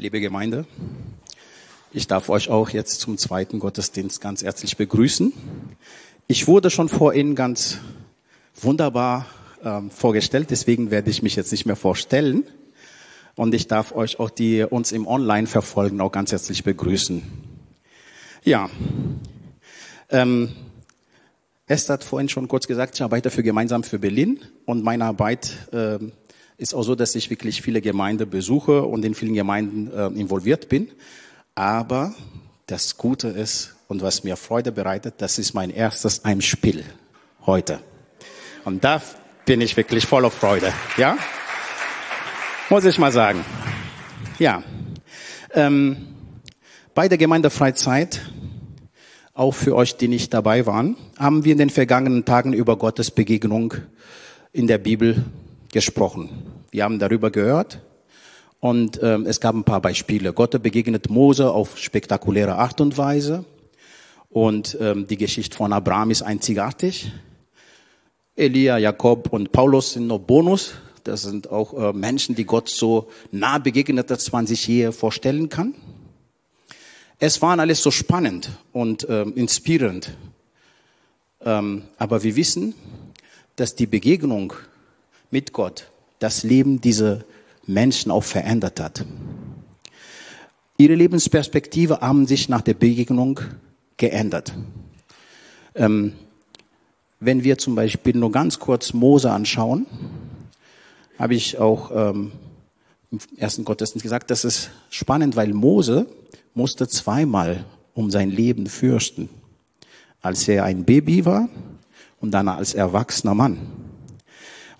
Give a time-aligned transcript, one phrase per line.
[0.00, 0.64] Liebe Gemeinde,
[1.92, 5.32] ich darf euch auch jetzt zum zweiten Gottesdienst ganz herzlich begrüßen.
[6.28, 7.78] Ich wurde schon vorhin ganz
[8.54, 9.26] wunderbar
[9.64, 12.44] ähm, vorgestellt, deswegen werde ich mich jetzt nicht mehr vorstellen.
[13.34, 17.22] Und ich darf euch auch, die uns im Online verfolgen, auch ganz herzlich begrüßen.
[18.44, 18.70] Ja,
[20.10, 20.54] ähm,
[21.68, 25.52] Esther hat vorhin schon kurz gesagt, ich arbeite für Gemeinsam für Berlin und meine Arbeit
[25.70, 26.12] ähm,
[26.56, 30.70] ist auch so, dass ich wirklich viele Gemeinden besuche und in vielen Gemeinden äh, involviert
[30.70, 30.90] bin.
[31.54, 32.14] Aber
[32.66, 36.84] das Gute ist und was mir Freude bereitet, das ist mein erstes Heimspiel
[37.44, 37.80] heute.
[38.64, 39.02] Und da
[39.44, 40.72] bin ich wirklich voller Freude.
[40.96, 41.18] Ja,
[42.70, 43.44] muss ich mal sagen.
[44.38, 44.62] Ja,
[45.52, 46.14] ähm,
[46.94, 48.22] bei der Gemeindefreizeit,
[49.38, 53.12] auch für euch, die nicht dabei waren, haben wir in den vergangenen Tagen über Gottes
[53.12, 53.72] Begegnung
[54.52, 55.24] in der Bibel
[55.72, 56.28] gesprochen.
[56.72, 57.80] Wir haben darüber gehört
[58.58, 60.32] und ähm, es gab ein paar Beispiele.
[60.32, 63.44] Gott begegnet Mose auf spektakuläre Art und Weise
[64.28, 67.12] und ähm, die Geschichte von Abraham ist einzigartig.
[68.34, 70.74] Elia, Jakob und Paulus sind noch Bonus.
[71.04, 75.48] Das sind auch äh, Menschen, die Gott so nah begegnet, dass man sich je vorstellen
[75.48, 75.74] kann.
[77.20, 80.16] Es waren alles so spannend und ähm, inspirierend.
[81.40, 82.74] Ähm, aber wir wissen,
[83.56, 84.52] dass die Begegnung
[85.32, 87.24] mit Gott das Leben dieser
[87.66, 89.04] Menschen auch verändert hat.
[90.76, 93.40] Ihre Lebensperspektive haben sich nach der Begegnung
[93.96, 94.54] geändert.
[95.74, 96.12] Ähm,
[97.18, 99.86] wenn wir zum Beispiel nur ganz kurz Mose anschauen,
[101.18, 102.30] habe ich auch ähm,
[103.10, 106.06] im ersten Gottesdienst gesagt, das ist spannend, weil Mose
[106.54, 109.28] musste zweimal um sein Leben fürchten.
[110.20, 111.48] Als er ein Baby war
[112.20, 113.58] und dann als erwachsener Mann.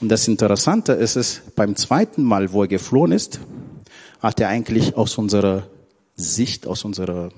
[0.00, 3.40] Und das Interessante ist es, beim zweiten Mal, wo er geflohen ist,
[4.20, 5.66] hat er eigentlich aus unserer
[6.14, 7.30] Sicht, aus unserer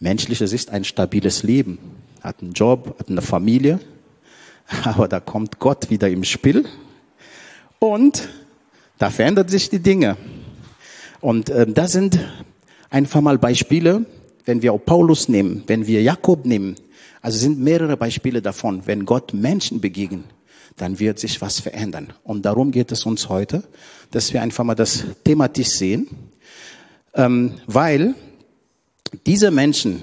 [0.00, 1.78] menschlichen Sicht ein stabiles Leben.
[2.22, 3.80] Hat einen Job, hat eine Familie.
[4.84, 6.66] Aber da kommt Gott wieder im Spiel.
[7.78, 8.28] Und
[8.98, 10.16] da verändert sich die Dinge.
[11.20, 12.18] Und äh, das sind
[12.90, 14.04] einfach mal Beispiele,
[14.44, 16.76] wenn wir auch Paulus nehmen, wenn wir Jakob nehmen.
[17.20, 20.24] Also sind mehrere Beispiele davon, wenn Gott Menschen begegnen
[20.76, 22.12] dann wird sich was verändern.
[22.22, 23.64] Und darum geht es uns heute,
[24.10, 26.08] dass wir einfach mal das thematisch sehen,
[27.14, 28.14] ähm, weil
[29.24, 30.00] diese Menschen,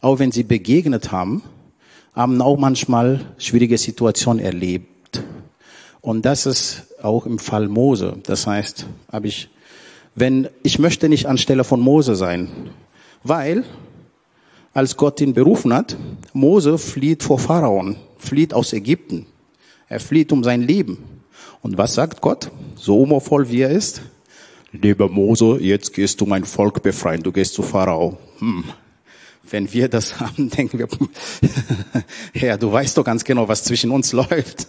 [0.00, 1.42] auch wenn sie begegnet haben,
[2.12, 5.22] haben auch manchmal schwierige Situationen erlebt.
[6.02, 8.18] Und das ist auch im Fall Mose.
[8.24, 9.48] Das heißt, habe ich,
[10.14, 12.48] wenn ich möchte nicht anstelle von Mose sein,
[13.22, 13.64] weil
[14.72, 15.96] als Gott ihn berufen hat,
[16.32, 19.26] Mose flieht vor Pharaon, flieht aus Ägypten.
[19.88, 20.98] Er flieht um sein Leben.
[21.62, 22.50] Und was sagt Gott?
[22.76, 24.02] So humorvoll wie er ist.
[24.72, 27.22] Lieber Mose, jetzt gehst du mein Volk befreien.
[27.22, 28.16] Du gehst zu Pharao.
[28.38, 28.64] Hm.
[29.50, 30.88] Wenn wir das haben, denken wir,
[32.32, 34.68] Herr, du weißt doch ganz genau, was zwischen uns läuft.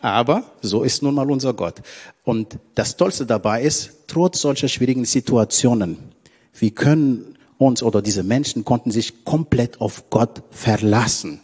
[0.00, 1.82] Aber so ist nun mal unser Gott.
[2.22, 5.98] Und das Tollste dabei ist, trotz solcher schwierigen Situationen,
[6.56, 11.40] wir können uns oder diese Menschen konnten sich komplett auf Gott verlassen.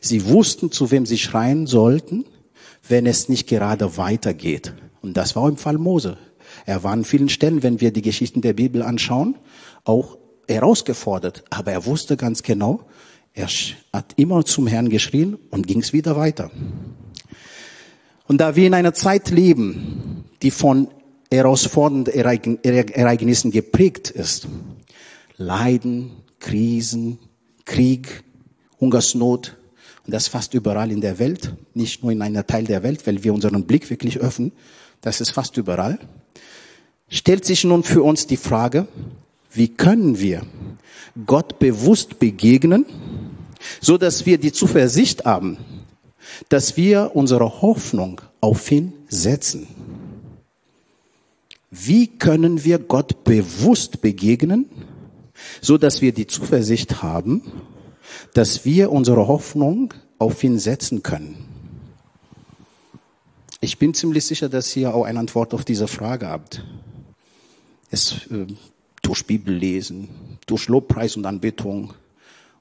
[0.00, 2.24] Sie wussten, zu wem sie schreien sollten,
[2.88, 4.74] wenn es nicht gerade weitergeht.
[5.02, 6.16] Und das war im Fall Mose.
[6.66, 9.36] Er war an vielen Stellen, wenn wir die Geschichten der Bibel anschauen,
[9.84, 11.44] auch herausgefordert.
[11.50, 12.82] Aber er wusste ganz genau,
[13.32, 13.48] er
[13.92, 16.50] hat immer zum Herrn geschrien und ging es wieder weiter.
[18.26, 20.88] Und da wir in einer Zeit leben, die von
[21.30, 24.46] herausfordernden Ereignissen geprägt ist,
[25.36, 27.18] Leiden, Krisen,
[27.64, 28.22] Krieg,
[28.80, 29.56] Hungersnot,
[30.06, 33.24] und das fast überall in der Welt, nicht nur in einer Teil der Welt, weil
[33.24, 34.52] wir unseren Blick wirklich öffnen.
[35.00, 35.98] Das ist fast überall.
[37.08, 38.86] Stellt sich nun für uns die Frage,
[39.54, 40.42] wie können wir
[41.26, 42.84] Gott bewusst begegnen,
[43.80, 45.58] so dass wir die Zuversicht haben,
[46.48, 49.68] dass wir unsere Hoffnung auf ihn setzen.
[51.70, 54.68] Wie können wir Gott bewusst begegnen,
[55.60, 57.42] so dass wir die Zuversicht haben,
[58.32, 61.36] dass wir unsere Hoffnung auf ihn setzen können.
[63.60, 66.64] Ich bin ziemlich sicher, dass ihr auch eine Antwort auf diese Frage habt.
[67.90, 68.46] Es äh,
[69.04, 70.08] durch Bibel lesen,
[70.46, 71.94] durch Lobpreis und Anbetung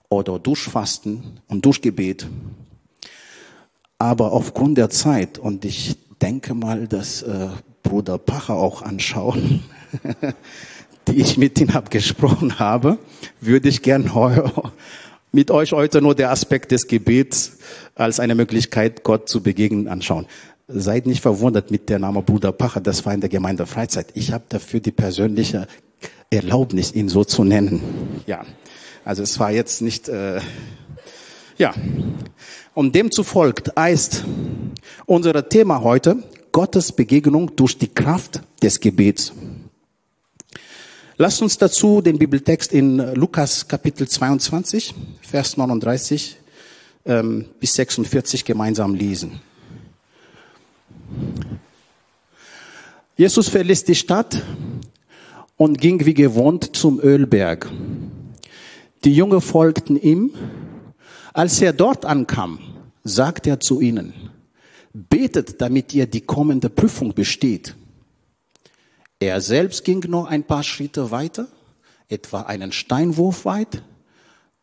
[0.10, 2.28] oder durch Fasten und durch Gebet.
[3.98, 7.48] Aber aufgrund der Zeit, und ich denke mal, dass äh,
[7.82, 9.64] Bruder Pacher auch anschauen,
[11.08, 12.98] die ich mit ihm abgesprochen habe,
[13.42, 14.12] würde ich gern
[15.32, 17.58] mit euch heute nur der Aspekt des Gebets
[17.96, 20.28] als eine Möglichkeit, Gott zu begegnen, anschauen.
[20.68, 24.08] Seid nicht verwundert mit der Name Bruder Pacher, das war in der Gemeinde Freizeit.
[24.14, 25.68] Ich habe dafür die persönliche
[26.34, 27.82] Erlaubnis, ihn so zu nennen.
[28.26, 28.46] Ja,
[29.06, 30.40] also es war jetzt nicht, äh,
[31.58, 31.74] ja.
[32.74, 34.24] Und demzufolge heißt
[35.06, 39.34] unser Thema heute Gottes Begegnung durch die Kraft des Gebets.
[41.18, 46.38] Lasst uns dazu den Bibeltext in Lukas Kapitel 22, Vers 39
[47.06, 49.40] ähm, bis 46 gemeinsam lesen.
[53.16, 54.42] Jesus verließ die Stadt
[55.58, 57.72] und ging wie gewohnt zum Ölberg.
[59.04, 60.32] Die Jünger folgten ihm.
[61.34, 62.60] Als er dort ankam,
[63.04, 64.14] sagte er zu ihnen,
[64.94, 67.76] betet, damit ihr die kommende Prüfung besteht.
[69.20, 71.48] Er selbst ging noch ein paar Schritte weiter,
[72.08, 73.84] etwa einen Steinwurf weit,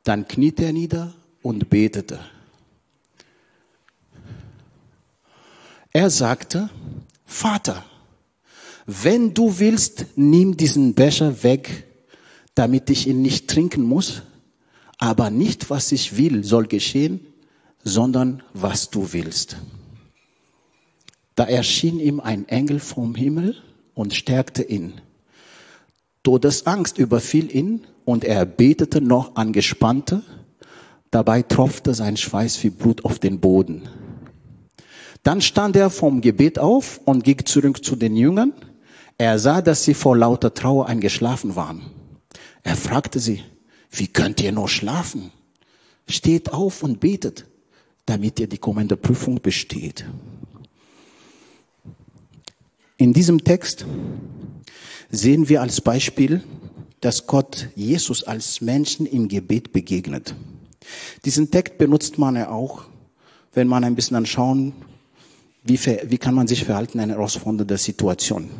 [0.05, 2.21] dann kniete er nieder und betete.
[5.93, 6.71] Er sagte,
[7.27, 7.85] Vater,
[8.91, 11.87] wenn du willst, nimm diesen Becher weg,
[12.55, 14.23] damit ich ihn nicht trinken muss,
[14.99, 17.21] aber nicht was ich will soll geschehen,
[17.85, 19.57] sondern was du willst.
[21.37, 23.57] Da erschien ihm ein Engel vom Himmel
[23.95, 24.95] und stärkte ihn.
[26.23, 30.23] Todesangst überfiel ihn und er betete noch angespannter.
[31.11, 33.89] Dabei tropfte sein Schweiß wie Blut auf den Boden.
[35.23, 38.53] Dann stand er vom Gebet auf und ging zurück zu den Jüngern.
[39.21, 41.83] Er sah, dass sie vor lauter Trauer eingeschlafen waren.
[42.63, 43.45] Er fragte sie,
[43.91, 45.31] wie könnt ihr nur schlafen?
[46.09, 47.45] Steht auf und betet,
[48.07, 50.07] damit ihr die kommende Prüfung besteht.
[52.97, 53.85] In diesem Text
[55.11, 56.43] sehen wir als Beispiel,
[57.03, 60.35] dass Gott Jesus als Menschen im Gebet begegnet.
[61.27, 62.85] Diesen Text benutzt man ja auch,
[63.53, 64.73] wenn man ein bisschen anschauen
[65.63, 68.51] wie, wie kann man sich verhalten in einer herausfordernden Situation.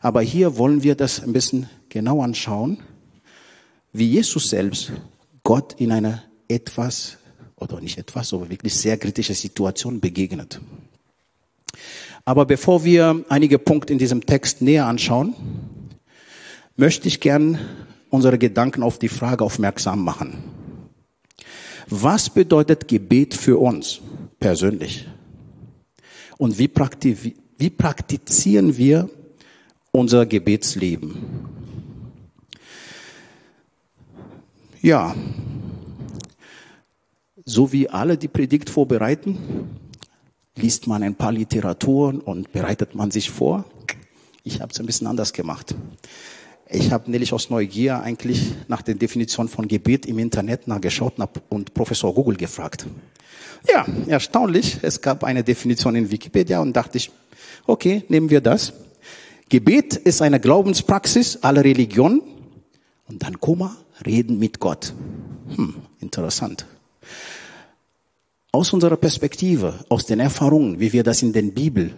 [0.00, 2.78] Aber hier wollen wir das ein bisschen genau anschauen,
[3.92, 4.92] wie Jesus selbst
[5.42, 7.18] Gott in einer etwas,
[7.56, 10.60] oder nicht etwas, aber wirklich sehr kritische Situation begegnet.
[12.24, 15.34] Aber bevor wir einige Punkte in diesem Text näher anschauen,
[16.76, 17.58] möchte ich gern
[18.10, 20.44] unsere Gedanken auf die Frage aufmerksam machen.
[21.88, 24.00] Was bedeutet Gebet für uns
[24.40, 25.06] persönlich?
[26.38, 26.70] Und wie,
[27.58, 29.08] wie praktizieren wir
[29.92, 31.14] unser Gebetsleben?
[34.82, 35.14] Ja,
[37.44, 39.38] so wie alle die Predigt vorbereiten,
[40.56, 43.64] liest man ein paar Literaturen und bereitet man sich vor.
[44.42, 45.74] Ich habe es ein bisschen anders gemacht.
[46.68, 51.14] Ich habe nämlich aus Neugier eigentlich nach der Definition von Gebet im Internet nachgeschaut
[51.48, 52.86] und Professor Google gefragt.
[53.68, 54.78] Ja, erstaunlich.
[54.82, 57.10] Es gab eine Definition in Wikipedia und dachte ich,
[57.66, 58.72] okay, nehmen wir das.
[59.48, 62.22] Gebet ist eine Glaubenspraxis aller Religionen.
[63.08, 64.92] Und dann Komma, reden mit Gott.
[65.54, 66.66] Hm, interessant.
[68.52, 71.94] Aus unserer Perspektive, aus den Erfahrungen, wie wir das in der Bibel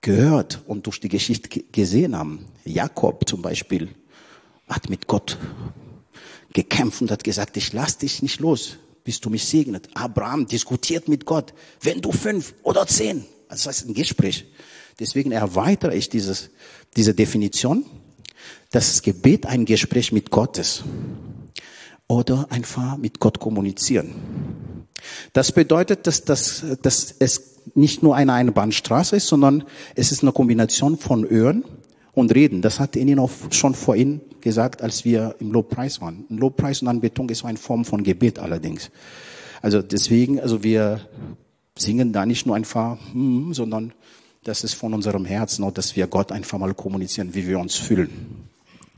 [0.00, 2.46] gehört und durch die Geschichte gesehen haben.
[2.64, 3.88] Jakob zum Beispiel
[4.68, 5.38] hat mit Gott
[6.52, 9.88] gekämpft und hat gesagt, ich lass dich nicht los bis du mich segnet.
[9.94, 11.54] Abraham diskutiert mit Gott.
[11.80, 13.24] Wenn du fünf oder zehn.
[13.48, 14.46] Also das heißt ein Gespräch.
[14.98, 16.50] Deswegen erweitere ich dieses,
[16.96, 17.86] diese Definition,
[18.72, 20.82] dass das Gebet ein Gespräch mit Gott ist.
[22.08, 24.88] Oder einfach mit Gott kommunizieren.
[25.32, 29.62] Das bedeutet, dass, dass, dass es nicht nur eine Einbahnstraße ist, sondern
[29.94, 31.64] es ist eine Kombination von Hören
[32.16, 32.62] und Reden.
[32.62, 36.24] Das hat Ihnen auch schon vorhin gesagt, als wir im Lobpreis waren.
[36.30, 38.90] Lobpreis und Anbetung ist eine Form von Gebet allerdings.
[39.60, 41.00] Also deswegen, also wir
[41.76, 43.92] singen da nicht nur einfach, hm, sondern
[44.44, 48.48] das ist von unserem Herzen, dass wir Gott einfach mal kommunizieren, wie wir uns fühlen.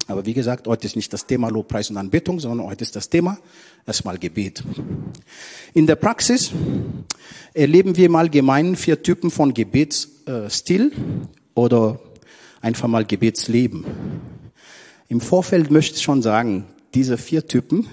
[0.07, 3.11] Aber wie gesagt, heute ist nicht das Thema Lobpreis und Anbetung, sondern heute ist das
[3.11, 3.37] Thema
[3.85, 4.63] erstmal Gebet.
[5.75, 6.53] In der Praxis
[7.53, 10.93] erleben wir mal gemein vier Typen von Gebetsstil
[11.55, 11.99] oder
[12.61, 13.85] einfach mal Gebetsleben.
[15.09, 17.87] Im Vorfeld möchte ich schon sagen, diese vier Typen,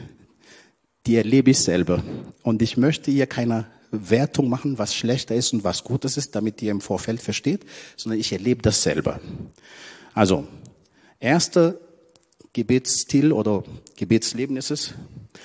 [1.06, 2.04] die erlebe ich selber.
[2.44, 6.62] Und ich möchte hier keine Wertung machen, was schlechter ist und was Gutes ist, damit
[6.62, 9.20] ihr im Vorfeld versteht, sondern ich erlebe das selber.
[10.14, 10.48] Also,
[11.20, 11.80] erster
[12.54, 13.64] Gebetsstil oder
[13.96, 14.94] Gebetsleben ist es,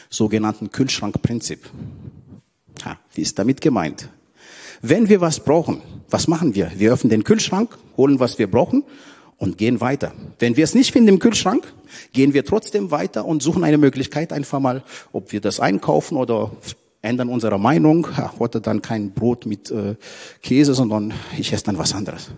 [0.08, 1.68] sogenannten Kühlschrankprinzip.
[2.84, 4.08] Ha, wie ist damit gemeint?
[4.82, 6.72] Wenn wir was brauchen, was machen wir?
[6.76, 8.84] Wir öffnen den Kühlschrank, holen, was wir brauchen
[9.40, 10.12] und gehen weiter.
[10.38, 11.72] Wenn wir es nicht finden im Kühlschrank,
[12.12, 16.52] gehen wir trotzdem weiter und suchen eine Möglichkeit einfach mal, ob wir das einkaufen oder
[17.02, 18.06] ändern unsere Meinung.
[18.16, 19.96] Ja, heute dann kein Brot mit äh,
[20.42, 22.30] Käse, sondern ich esse dann was anderes.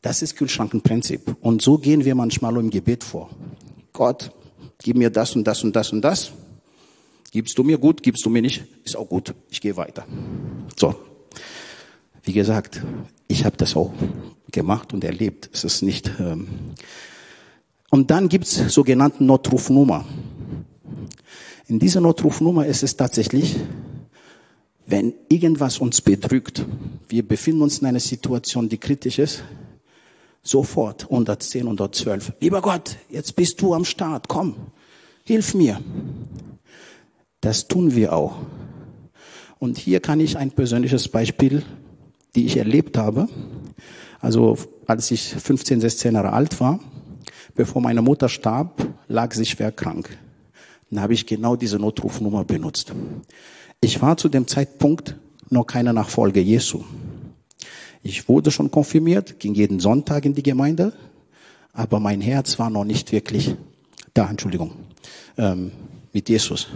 [0.00, 1.36] Das ist Kühlschrankenprinzip.
[1.42, 3.28] Und so gehen wir manchmal im Gebet vor.
[3.92, 4.32] Gott,
[4.82, 6.32] gib mir das und das und das und das.
[7.32, 9.34] Gibst du mir gut, gibst du mir nicht, ist auch gut.
[9.50, 10.06] Ich gehe weiter.
[10.76, 10.94] So.
[12.24, 12.82] Wie gesagt,
[13.28, 13.92] ich habe das auch
[14.50, 15.50] gemacht und erlebt.
[15.52, 16.10] Es ist nicht.
[16.18, 16.48] Ähm
[17.90, 20.06] und dann gibt's sogenannte Notrufnummer.
[21.66, 23.56] In dieser Notrufnummer ist es tatsächlich,
[24.86, 26.64] wenn irgendwas uns bedrückt,
[27.08, 29.44] wir befinden uns in einer Situation, die kritisch ist,
[30.42, 32.32] sofort 110, 112.
[32.40, 34.56] Lieber Gott, jetzt bist du am Start, komm,
[35.24, 35.80] hilf mir.
[37.40, 38.36] Das tun wir auch.
[39.58, 41.62] Und hier kann ich ein persönliches Beispiel,
[42.34, 43.28] die ich erlebt habe.
[44.20, 46.80] Also als ich 15, 16 Jahre alt war,
[47.54, 50.16] bevor meine Mutter starb, lag sie schwer krank.
[50.90, 52.92] Dann habe ich genau diese Notrufnummer benutzt.
[53.80, 55.16] Ich war zu dem Zeitpunkt
[55.50, 56.84] noch keine Nachfolge Jesu.
[58.02, 60.92] Ich wurde schon konfirmiert, ging jeden Sonntag in die Gemeinde,
[61.72, 63.56] aber mein Herz war noch nicht wirklich
[64.12, 64.72] da, Entschuldigung,
[65.36, 65.72] ähm,
[66.12, 66.68] mit Jesus.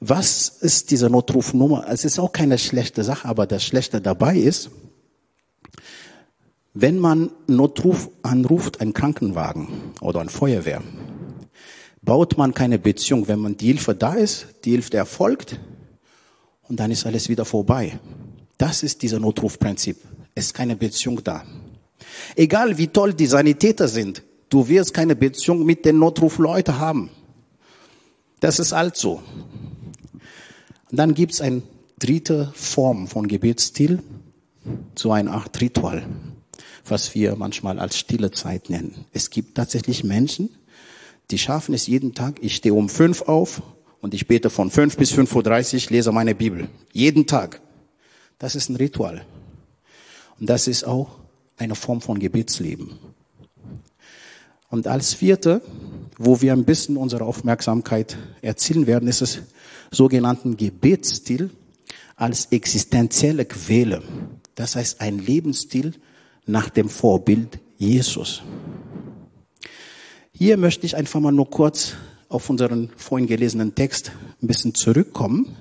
[0.00, 1.86] Was ist diese Notrufnummer?
[1.88, 4.70] Es ist auch keine schlechte Sache, aber das Schlechte dabei ist,
[6.74, 9.68] wenn man Notruf anruft, ein Krankenwagen
[10.02, 10.82] oder ein Feuerwehr,
[12.02, 13.28] baut man keine Beziehung.
[13.28, 15.58] Wenn man die Hilfe da ist, die Hilfe erfolgt
[16.68, 17.98] und dann ist alles wieder vorbei.
[18.58, 19.96] Das ist dieser Notrufprinzip.
[20.34, 21.44] Es ist keine Beziehung da.
[22.34, 27.10] Egal wie toll die Sanitäter sind, du wirst keine Beziehung mit den Notrufleuten haben.
[28.40, 29.22] Das ist also.
[30.90, 31.62] Und dann gibt es eine
[31.98, 34.02] dritte Form von Gebetsstil,
[34.94, 36.06] so eine Art Ritual,
[36.84, 39.04] was wir manchmal als stille Zeit nennen.
[39.12, 40.50] Es gibt tatsächlich Menschen,
[41.30, 42.38] die schaffen es jeden Tag.
[42.40, 43.62] Ich stehe um fünf auf
[44.00, 46.68] und ich bete von fünf bis fünf Uhr, dreißig, lese meine Bibel.
[46.92, 47.60] Jeden Tag.
[48.38, 49.26] Das ist ein Ritual.
[50.38, 51.18] Und das ist auch
[51.56, 52.98] eine Form von Gebetsleben.
[54.68, 55.62] Und als vierte,
[56.18, 59.40] wo wir ein bisschen unsere Aufmerksamkeit erzielen werden, ist es
[59.90, 61.50] sogenannten Gebetsstil
[62.16, 64.02] als existenzielle Quelle.
[64.54, 65.94] Das heißt ein Lebensstil
[66.46, 68.42] nach dem Vorbild Jesus.
[70.32, 71.92] Hier möchte ich einfach mal nur kurz
[72.28, 75.56] auf unseren vorhin gelesenen Text ein bisschen zurückkommen.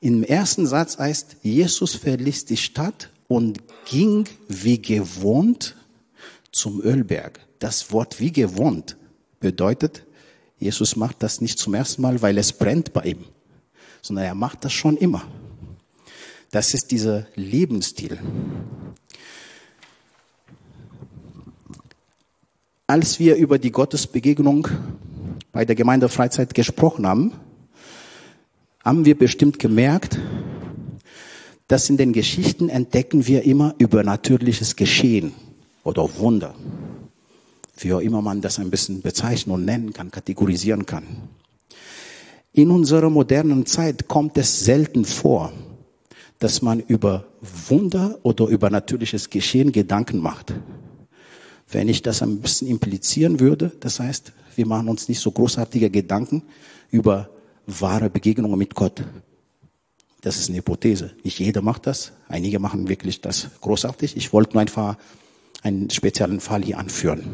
[0.00, 5.76] Im ersten Satz heißt, Jesus verließ die Stadt und ging wie gewohnt
[6.52, 7.40] zum Ölberg.
[7.58, 8.96] Das Wort wie gewohnt
[9.40, 10.04] bedeutet,
[10.58, 13.24] Jesus macht das nicht zum ersten Mal, weil es brennt bei ihm,
[14.02, 15.24] sondern er macht das schon immer.
[16.50, 18.18] Das ist dieser Lebensstil.
[22.86, 24.68] Als wir über die Gottesbegegnung
[25.52, 27.32] bei der Gemeindefreizeit gesprochen haben,
[28.84, 30.18] haben wir bestimmt gemerkt,
[31.66, 35.34] dass in den Geschichten entdecken wir immer übernatürliches Geschehen
[35.84, 36.54] oder Wunder
[37.84, 41.06] wie auch immer man das ein bisschen bezeichnen und nennen kann, kategorisieren kann.
[42.52, 45.52] In unserer modernen Zeit kommt es selten vor,
[46.38, 47.26] dass man über
[47.68, 50.54] Wunder oder über natürliches Geschehen Gedanken macht.
[51.70, 55.90] Wenn ich das ein bisschen implizieren würde, das heißt, wir machen uns nicht so großartige
[55.90, 56.42] Gedanken
[56.90, 57.28] über
[57.66, 59.04] wahre Begegnungen mit Gott.
[60.22, 61.12] Das ist eine Hypothese.
[61.22, 62.12] Nicht jeder macht das.
[62.28, 64.16] Einige machen wirklich das großartig.
[64.16, 64.96] Ich wollte nur einfach
[65.62, 67.24] einen speziellen Fall hier anführen.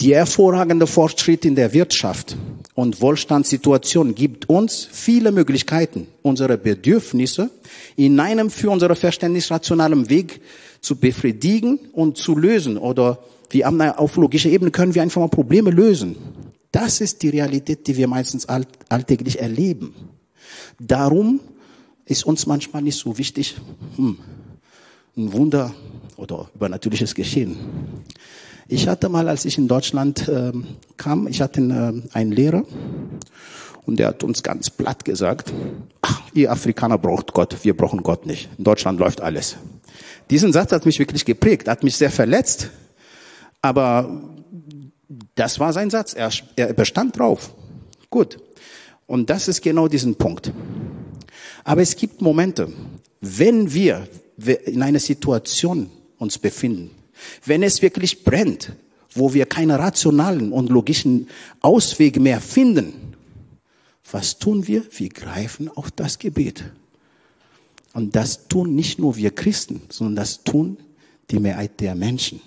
[0.00, 2.36] Die hervorragende Fortschritt in der Wirtschaft
[2.74, 7.50] und Wohlstandssituation gibt uns viele Möglichkeiten, unsere Bedürfnisse
[7.94, 10.40] in einem für unser Verständnis rationalen Weg
[10.80, 12.78] zu befriedigen und zu lösen.
[12.78, 13.18] Oder
[13.50, 16.16] wie auf logischer Ebene können wir einfach mal Probleme lösen.
[16.72, 18.46] Das ist die Realität, die wir meistens
[18.88, 19.94] alltäglich erleben.
[20.80, 21.40] Darum
[22.06, 23.56] ist uns manchmal nicht so wichtig,
[23.96, 24.18] hm,
[25.16, 25.74] ein Wunder
[26.16, 27.56] oder übernatürliches Geschehen.
[28.68, 30.52] Ich hatte mal, als ich in Deutschland äh,
[30.96, 32.64] kam, ich hatte äh, einen Lehrer
[33.84, 35.52] und der hat uns ganz platt gesagt,
[36.00, 38.48] ach, ihr Afrikaner braucht Gott, wir brauchen Gott nicht.
[38.56, 39.56] In Deutschland läuft alles.
[40.30, 42.70] Diesen Satz hat mich wirklich geprägt, hat mich sehr verletzt,
[43.60, 44.22] aber
[45.34, 47.52] das war sein Satz, er, er bestand drauf.
[48.08, 48.38] Gut.
[49.06, 50.52] Und das ist genau diesen Punkt.
[51.64, 52.72] Aber es gibt Momente,
[53.20, 56.90] wenn wir in einer Situation uns befinden,
[57.44, 58.72] wenn es wirklich brennt,
[59.14, 61.28] wo wir keine rationalen und logischen
[61.60, 63.14] Auswege mehr finden,
[64.10, 64.84] was tun wir?
[64.90, 66.64] Wir greifen auf das Gebet.
[67.94, 70.78] Und das tun nicht nur wir Christen, sondern das tun
[71.30, 72.40] die Mehrheit der Menschen,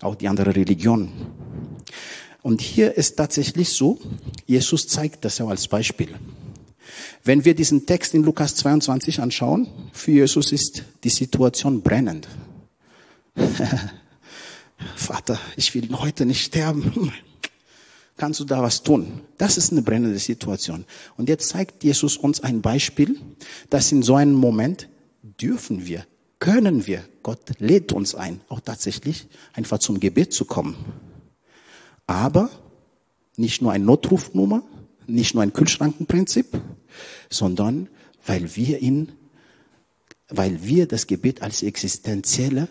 [0.00, 1.10] auch die anderen Religionen.
[2.42, 3.98] Und hier ist tatsächlich so,
[4.46, 6.08] Jesus zeigt das ja als Beispiel.
[7.24, 12.28] Wenn wir diesen Text in Lukas 22 anschauen, für Jesus ist die Situation brennend.
[14.96, 17.12] Vater, ich will heute nicht sterben.
[18.16, 19.22] Kannst du da was tun?
[19.38, 20.84] Das ist eine brennende Situation.
[21.16, 23.18] Und jetzt zeigt Jesus uns ein Beispiel,
[23.70, 24.88] dass in so einem Moment
[25.22, 26.06] dürfen wir,
[26.38, 30.76] können wir, Gott lädt uns ein, auch tatsächlich einfach zum Gebet zu kommen.
[32.06, 32.50] Aber
[33.36, 34.62] nicht nur ein Notrufnummer,
[35.06, 36.60] nicht nur ein Kühlschrankenprinzip,
[37.28, 37.88] sondern
[38.26, 39.12] weil wir ihn,
[40.28, 42.68] weil wir das Gebet als existenzielle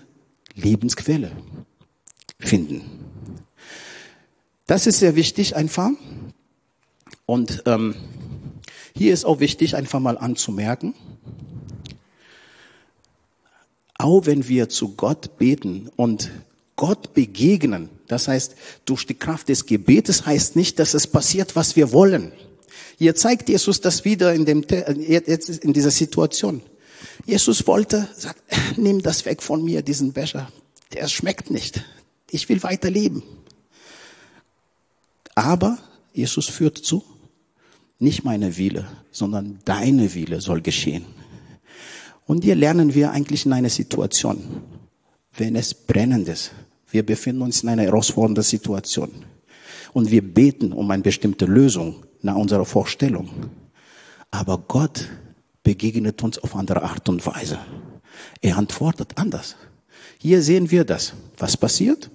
[0.55, 1.31] Lebensquelle
[2.39, 2.83] finden.
[4.67, 5.89] Das ist sehr wichtig einfach.
[7.25, 7.95] Und ähm,
[8.95, 10.93] hier ist auch wichtig, einfach mal anzumerken,
[13.97, 16.31] auch wenn wir zu Gott beten und
[16.79, 18.55] Gott begegnen, das heißt,
[18.85, 22.31] durch die Kraft des Gebetes heißt nicht, dass es passiert, was wir wollen.
[22.97, 24.63] Hier zeigt Jesus das wieder in, dem,
[24.97, 26.61] jetzt in dieser Situation.
[27.25, 28.41] Jesus wollte, sagt,
[28.77, 30.49] nimm das weg von mir, diesen Becher.
[30.93, 31.83] Der schmeckt nicht.
[32.31, 33.23] Ich will weiterleben.
[35.35, 35.79] Aber
[36.13, 37.03] Jesus führt zu,
[37.99, 41.05] nicht meine Wille, sondern deine Wille soll geschehen.
[42.25, 44.61] Und hier lernen wir eigentlich in einer Situation,
[45.35, 46.51] wenn es brennend ist.
[46.91, 49.25] Wir befinden uns in einer herausfordernden Situation.
[49.93, 53.29] Und wir beten um eine bestimmte Lösung nach unserer Vorstellung.
[54.31, 55.07] Aber Gott
[55.63, 57.59] begegnet uns auf andere Art und Weise.
[58.41, 59.55] Er antwortet anders.
[60.17, 61.13] Hier sehen wir das.
[61.37, 62.09] Was passiert?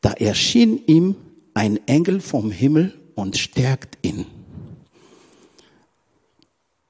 [0.00, 1.16] Da erschien ihm
[1.54, 4.26] ein Engel vom Himmel und stärkt ihn.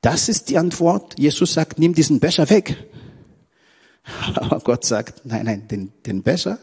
[0.01, 1.19] Das ist die Antwort.
[1.19, 2.90] Jesus sagt, nimm diesen Becher weg.
[4.35, 6.59] Aber Gott sagt, nein, nein, den, den Becher,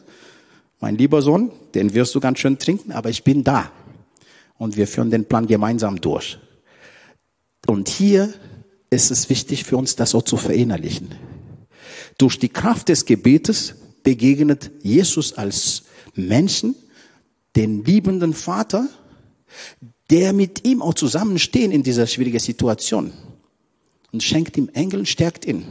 [0.79, 3.71] mein lieber Sohn, den wirst du ganz schön trinken, aber ich bin da.
[4.57, 6.37] Und wir führen den Plan gemeinsam durch.
[7.67, 8.33] Und hier
[8.89, 11.15] ist es wichtig für uns, das so zu verinnerlichen.
[12.17, 15.83] Durch die Kraft des Gebetes begegnet Jesus als
[16.15, 16.75] Menschen
[17.55, 18.87] den liebenden Vater,
[20.09, 23.11] der mit ihm auch zusammenstehen in dieser schwierigen Situation
[24.11, 25.65] und schenkt ihm Engel, stärkt ihn.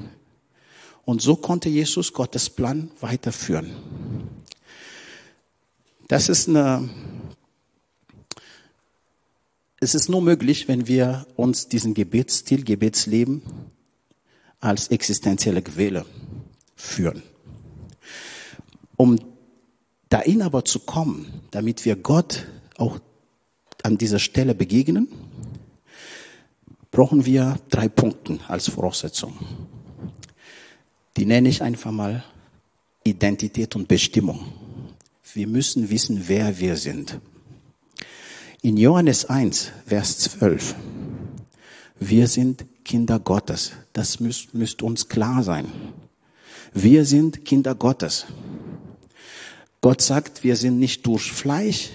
[1.06, 3.70] Und so konnte Jesus Gottes Plan weiterführen.
[6.08, 6.90] Das ist eine,
[9.78, 13.42] es ist nur möglich, wenn wir uns diesen Gebetsstil, Gebetsleben
[14.58, 16.04] als existenzielle Quelle
[16.74, 17.22] führen.
[18.96, 19.20] Um
[20.08, 22.98] dahin aber zu kommen, damit wir Gott auch
[23.84, 25.06] an dieser Stelle begegnen,
[26.90, 29.38] brauchen wir drei Punkte als Voraussetzung.
[31.16, 32.24] Die nenne ich einfach mal
[33.02, 34.40] Identität und Bestimmung.
[35.32, 37.18] Wir müssen wissen, wer wir sind.
[38.60, 40.74] In Johannes 1, Vers 12.
[41.98, 43.72] Wir sind Kinder Gottes.
[43.92, 45.66] Das müsste müsst uns klar sein.
[46.74, 48.26] Wir sind Kinder Gottes.
[49.80, 51.90] Gott sagt, wir sind nicht durch Fleisch,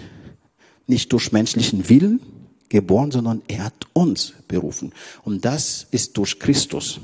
[0.88, 2.22] nicht durch menschlichen Willen
[2.70, 4.94] geboren, sondern er hat uns berufen.
[5.24, 7.00] Und das ist durch Christus.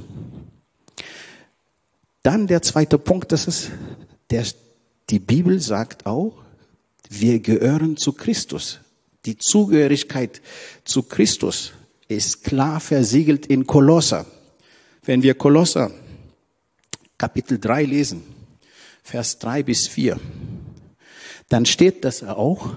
[2.27, 3.71] Dann der zweite Punkt, das ist,
[4.31, 4.43] der,
[5.09, 6.33] die Bibel sagt auch,
[7.09, 8.81] wir gehören zu Christus.
[9.25, 10.41] Die Zugehörigkeit
[10.83, 11.71] zu Christus
[12.09, 14.25] ist klar versiegelt in Kolosser.
[15.05, 15.89] Wenn wir Kolosser
[17.17, 18.23] Kapitel 3 lesen,
[19.03, 20.19] Vers 3 bis 4,
[21.47, 22.73] dann steht das auch,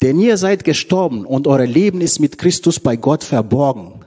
[0.00, 3.99] denn ihr seid gestorben und euer Leben ist mit Christus bei Gott verborgen.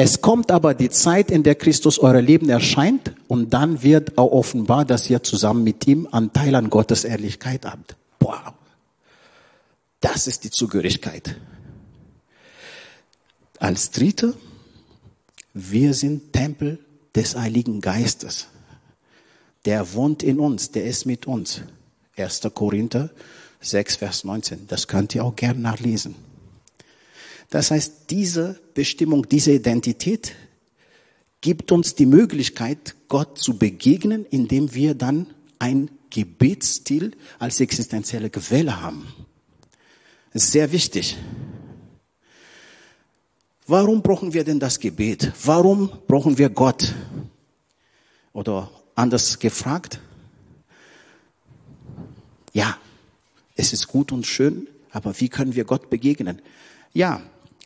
[0.00, 4.30] Es kommt aber die Zeit, in der Christus euer Leben erscheint und dann wird auch
[4.30, 7.96] offenbar, dass ihr zusammen mit ihm Anteil an Gottes Ehrlichkeit habt.
[8.20, 8.54] Boah,
[9.98, 11.34] das ist die Zugehörigkeit.
[13.58, 14.34] Als Dritte,
[15.52, 16.78] wir sind Tempel
[17.16, 18.46] des Heiligen Geistes.
[19.64, 21.62] Der wohnt in uns, der ist mit uns.
[22.16, 22.42] 1.
[22.54, 23.10] Korinther
[23.62, 24.68] 6, Vers 19.
[24.68, 26.27] Das könnt ihr auch gern nachlesen.
[27.50, 30.34] Das heißt, diese Bestimmung, diese Identität
[31.40, 35.26] gibt uns die Möglichkeit, Gott zu begegnen, indem wir dann
[35.58, 39.06] ein Gebetsstil als existenzielle Quelle haben.
[40.32, 41.16] Das ist sehr wichtig.
[43.66, 45.32] Warum brauchen wir denn das Gebet?
[45.44, 46.94] Warum brauchen wir Gott?
[48.32, 50.00] Oder anders gefragt,
[52.52, 52.78] ja,
[53.56, 56.40] es ist gut und schön, aber wie können wir Gott begegnen?
[56.94, 57.22] Ja,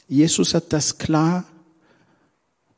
[0.09, 1.45] Jesus hat das klar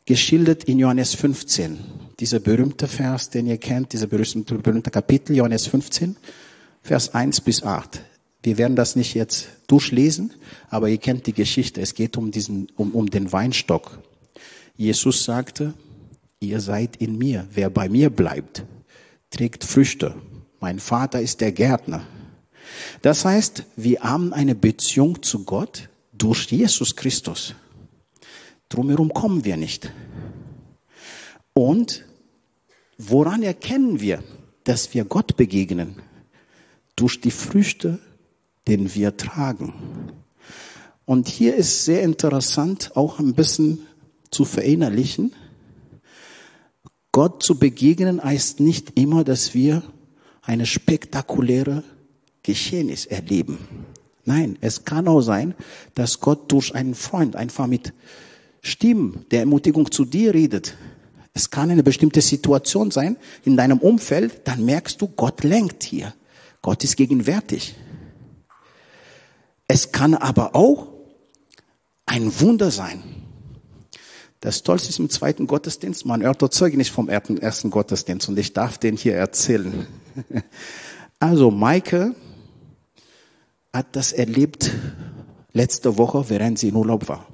[0.05, 1.79] geschildert in Johannes 15.
[2.21, 6.17] dieser berühmte Vers, den ihr kennt, dieser berühmte, berühmte Kapitel, Johannes 15,
[6.83, 8.01] Vers 1 bis 8.
[8.43, 10.33] Wir werden das nicht jetzt durchlesen,
[10.69, 11.81] aber ihr kennt die Geschichte.
[11.81, 13.99] Es geht um diesen, um, um den Weinstock.
[14.77, 15.73] Jesus sagte,
[16.41, 17.47] ihr seid in mir.
[17.53, 18.65] Wer bei mir bleibt,
[19.31, 20.15] trägt Früchte.
[20.61, 22.07] Mein Vater ist der Gärtner.
[23.01, 27.55] Das heißt, wir haben eine Beziehung zu Gott durch Jesus Christus.
[28.69, 29.93] Drumherum kommen wir nicht.
[31.53, 32.05] Und
[32.99, 34.23] woran erkennen wir,
[34.65, 36.03] dass wir Gott begegnen?
[36.97, 37.99] Durch die Früchte,
[38.67, 40.13] den wir tragen.
[41.05, 43.87] Und hier ist sehr interessant, auch ein bisschen
[44.31, 45.35] zu verinnerlichen.
[47.13, 49.83] Gott zu begegnen heißt nicht immer, dass wir
[50.43, 51.85] eine spektakuläre
[52.43, 53.59] Geschehnis erleben.
[54.25, 55.55] Nein, es kann auch sein,
[55.95, 57.93] dass Gott durch einen Freund einfach mit
[58.63, 60.77] Stimmen der Ermutigung zu dir redet.
[61.35, 66.15] Es kann eine bestimmte Situation sein in deinem Umfeld, dann merkst du, Gott lenkt hier.
[66.63, 67.75] Gott ist gegenwärtig.
[69.69, 70.89] Es kann aber auch
[72.07, 73.03] ein Wunder sein.
[74.41, 78.53] Das Tollste ist im zweiten Gottesdienst, man hört dort Zeugnis vom ersten Gottesdienst und ich
[78.53, 79.87] darf den hier erzählen.
[81.21, 82.15] Also Maike
[83.75, 84.71] hat das erlebt
[85.53, 87.27] letzte Woche, während sie in Urlaub war.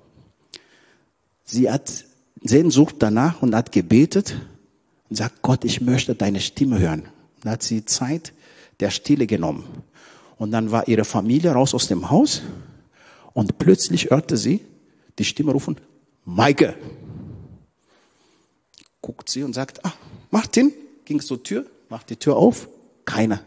[1.44, 2.06] Sie hat
[2.42, 4.40] Sehnsucht danach und hat gebetet
[5.10, 7.02] und sagt, Gott, ich möchte deine Stimme hören.
[7.44, 8.32] Und hat sie Zeit
[8.80, 9.64] der Stille genommen.
[10.38, 12.40] Und dann war ihre Familie raus aus dem Haus
[13.34, 14.64] und plötzlich hörte sie
[15.18, 15.76] die Stimme rufen,
[16.24, 16.74] Maike.
[19.02, 19.92] Guckt sie und sagt, ah,
[20.30, 20.72] Martin,
[21.04, 22.68] ging zur Tür, macht die Tür auf,
[23.04, 23.40] keiner.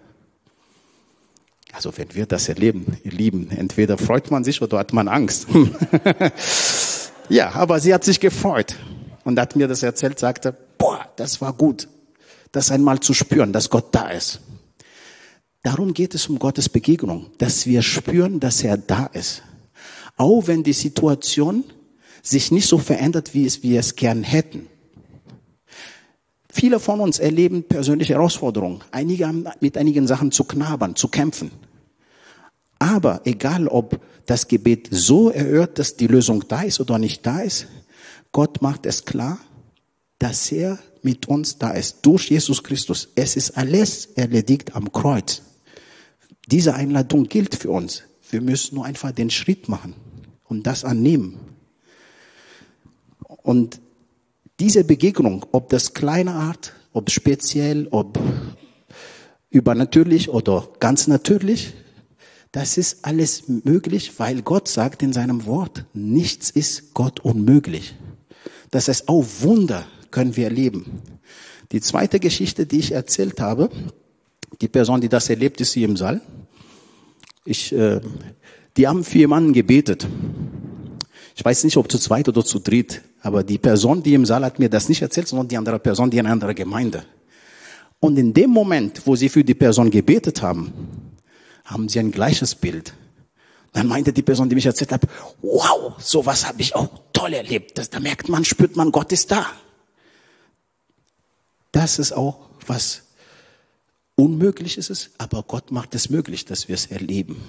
[1.74, 5.48] Also wenn wir das erleben, ihr Lieben, entweder freut man sich oder hat man Angst.
[7.30, 8.76] ja, aber sie hat sich gefreut
[9.24, 11.88] und hat mir das erzählt, sagte, boah, das war gut,
[12.52, 14.40] das einmal zu spüren, dass Gott da ist.
[15.64, 19.42] Darum geht es um Gottes Begegnung, dass wir spüren, dass er da ist.
[20.16, 21.64] Auch wenn die Situation
[22.22, 24.68] sich nicht so verändert, wie es wir es gern hätten.
[26.56, 28.82] Viele von uns erleben persönliche Herausforderungen.
[28.92, 31.50] Einige haben mit einigen Sachen zu knabbern, zu kämpfen.
[32.78, 37.39] Aber egal, ob das Gebet so erhört, dass die Lösung da ist oder nicht da
[37.39, 37.66] ist,
[38.32, 39.39] Gott macht es klar,
[40.20, 43.10] dass er mit uns da ist, durch Jesus Christus.
[43.16, 45.42] Es ist alles erledigt am Kreuz.
[46.52, 48.04] Diese Einladung gilt für uns.
[48.30, 49.96] Wir müssen nur einfach den Schritt machen
[50.44, 51.39] und das annehmen.
[53.42, 53.80] Und
[54.60, 58.20] diese Begegnung, ob das kleine Art, ob speziell, ob
[59.50, 61.74] übernatürlich oder ganz natürlich,
[62.52, 67.96] das ist alles möglich, weil Gott sagt in seinem Wort, nichts ist Gott unmöglich.
[68.70, 71.02] Das heißt, auch Wunder können wir erleben.
[71.72, 73.70] Die zweite Geschichte, die ich erzählt habe,
[74.62, 76.22] die Person, die das erlebt, ist hier im Saal.
[77.44, 78.02] Ich, äh,
[78.78, 80.08] die haben für jemanden gebetet.
[81.36, 84.46] Ich weiß nicht, ob zu zweit oder zu dritt, aber die Person, die im Saal
[84.46, 87.06] hat mir das nicht erzählt, sondern die andere Person, die in einer anderen Gemeinde.
[88.00, 90.74] Und in dem Moment, wo sie für die Person gebetet haben,
[91.65, 92.93] haben sie ein gleiches Bild.
[93.72, 95.02] Dann meinte die Person, die mich erzählt hat,
[95.41, 97.78] wow, sowas habe ich auch toll erlebt.
[97.78, 99.48] Das, da merkt man, spürt man, Gott ist da.
[101.72, 103.02] Das ist auch was
[104.15, 107.41] unmöglich ist aber Gott macht es möglich, dass wir es erleben.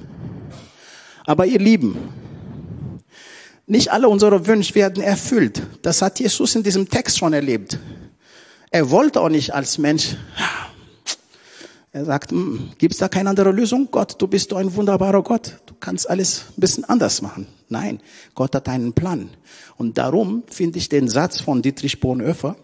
[1.27, 1.97] Aber ihr Lieben,
[3.67, 5.63] nicht alle unsere Wünsche werden erfüllt.
[5.83, 7.79] Das hat Jesus in diesem Text schon erlebt.
[8.71, 10.17] Er wollte auch nicht als Mensch.
[11.93, 13.89] Er sagt, hm, gibt es da keine andere Lösung?
[13.91, 15.61] Gott, du bist doch ein wunderbarer Gott.
[15.67, 17.47] Du kannst alles ein bisschen anders machen.
[17.69, 18.01] Nein,
[18.35, 19.31] Gott hat einen Plan.
[19.77, 22.57] Und darum finde ich den Satz von Dietrich Bonhoeffer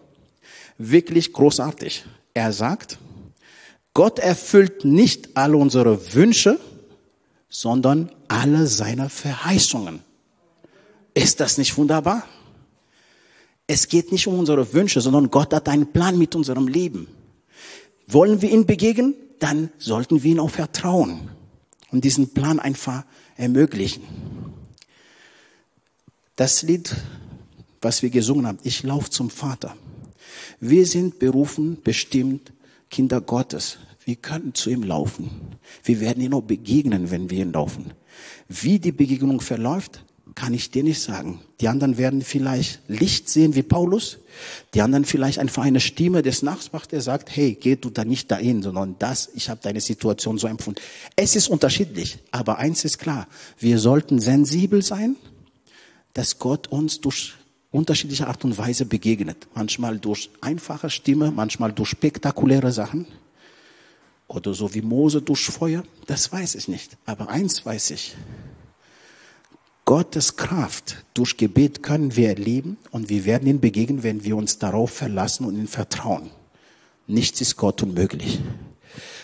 [0.77, 2.05] wirklich großartig.
[2.33, 2.97] Er sagt,
[3.93, 6.59] Gott erfüllt nicht alle unsere Wünsche,
[7.49, 10.01] sondern alle seine Verheißungen.
[11.13, 12.23] Ist das nicht wunderbar?
[13.67, 17.07] Es geht nicht um unsere Wünsche, sondern Gott hat einen Plan mit unserem Leben.
[18.07, 21.29] Wollen wir ihn begegnen, dann sollten wir ihn auch vertrauen
[21.91, 23.05] und diesen Plan einfach
[23.37, 24.03] ermöglichen.
[26.35, 26.95] Das Lied,
[27.81, 29.75] was wir gesungen haben, ich laufe zum Vater.
[30.59, 32.53] Wir sind berufen, bestimmt,
[32.89, 33.77] Kinder Gottes.
[34.05, 35.29] Wir können zu ihm laufen.
[35.83, 37.93] Wir werden ihn auch begegnen, wenn wir ihn laufen.
[38.47, 40.03] Wie die Begegnung verläuft,
[40.35, 41.41] kann ich dir nicht sagen.
[41.59, 44.19] Die anderen werden vielleicht Licht sehen wie Paulus.
[44.73, 48.31] Die anderen vielleicht einfach eine Stimme des Nachbars, der sagt, hey, geh du da nicht
[48.31, 50.81] dahin, sondern das, ich habe deine Situation so empfunden.
[51.15, 53.27] Es ist unterschiedlich, aber eins ist klar,
[53.59, 55.15] wir sollten sensibel sein,
[56.13, 57.33] dass Gott uns durch
[57.71, 59.47] unterschiedlicher Art und Weise begegnet.
[59.53, 63.07] Manchmal durch einfache Stimme, manchmal durch spektakuläre Sachen.
[64.27, 65.83] Oder so wie Mose durch Feuer.
[66.07, 66.97] Das weiß ich nicht.
[67.05, 68.15] Aber eins weiß ich.
[69.91, 74.57] Gottes Kraft durch Gebet können wir erleben und wir werden ihn begegnen, wenn wir uns
[74.57, 76.29] darauf verlassen und ihn vertrauen.
[77.07, 78.39] Nichts ist Gott unmöglich.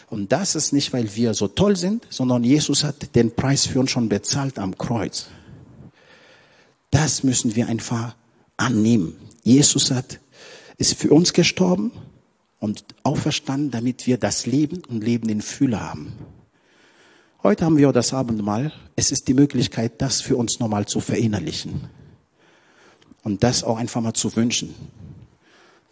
[0.10, 3.80] Und das ist nicht, weil wir so toll sind, sondern Jesus hat den Preis für
[3.80, 5.27] uns schon bezahlt am Kreuz.
[6.91, 8.17] Das müssen wir einfach
[8.58, 9.15] annehmen.
[9.43, 10.19] Jesus hat,
[10.77, 11.93] ist für uns gestorben
[12.60, 16.12] und auferstanden, damit wir das Leben und Leben in Fülle haben.
[17.47, 18.73] Heute haben wir das Abendmahl.
[18.97, 21.88] Es ist die Möglichkeit, das für uns nochmal zu verinnerlichen.
[23.23, 24.75] Und das auch einfach mal zu wünschen.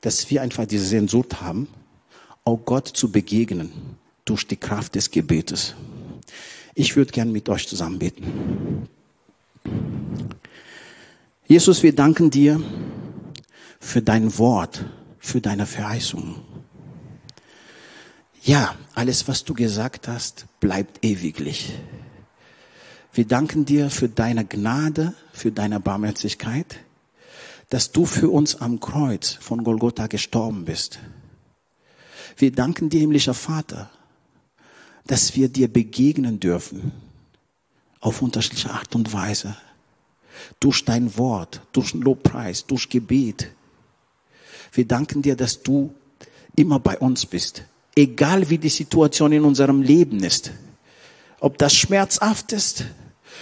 [0.01, 1.69] Dass wir einfach diese Sehnsucht haben,
[2.43, 3.71] auch Gott zu begegnen
[4.25, 5.75] durch die Kraft des Gebetes.
[6.73, 8.89] Ich würde gern mit euch zusammen beten.
[11.47, 12.61] Jesus, wir danken dir
[13.79, 14.83] für dein Wort,
[15.19, 16.35] für deine Verheißung.
[18.45, 21.73] Ja, alles, was du gesagt hast, bleibt ewiglich.
[23.11, 26.77] Wir danken dir für deine Gnade, für deine Barmherzigkeit,
[27.71, 30.99] dass du für uns am Kreuz von Golgotha gestorben bist.
[32.37, 33.89] Wir danken dir, himmlischer Vater,
[35.07, 36.91] dass wir dir begegnen dürfen
[37.99, 39.57] auf unterschiedliche Art und Weise.
[40.59, 43.49] Durch dein Wort, durch Lobpreis, durch Gebet.
[44.71, 45.95] Wir danken dir, dass du
[46.55, 47.63] immer bei uns bist.
[47.95, 50.51] Egal wie die Situation in unserem Leben ist.
[51.39, 52.85] Ob das schmerzhaft ist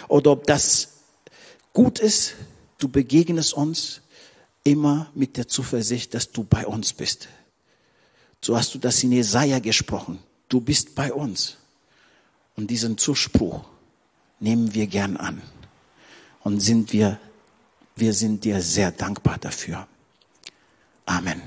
[0.08, 0.90] oder ob das
[1.74, 2.36] gut ist,
[2.78, 4.02] du begegnest uns
[4.64, 7.28] immer mit der Zuversicht, dass du bei uns bist.
[8.42, 10.20] So hast du das in Jesaja gesprochen
[10.54, 11.58] du bist bei uns.
[12.56, 13.66] Und diesen Zuspruch
[14.40, 15.42] nehmen wir gern an.
[16.44, 17.20] Und sind wir,
[17.96, 19.88] wir sind dir sehr dankbar dafür.
[21.06, 21.42] Amen.